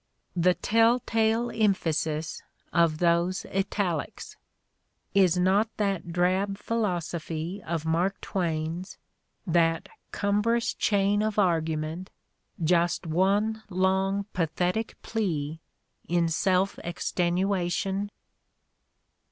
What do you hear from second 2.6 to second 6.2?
of those italics! Is not that